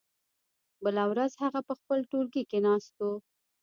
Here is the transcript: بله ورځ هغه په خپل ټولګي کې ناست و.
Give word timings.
بله 0.83 1.03
ورځ 1.11 1.31
هغه 1.43 1.59
په 1.67 1.73
خپل 1.79 1.99
ټولګي 2.09 2.43
کې 2.49 2.59
ناست 2.67 2.95
و. 3.07 3.09